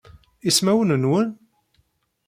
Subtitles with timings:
[0.49, 1.27] Ismawen-nwen?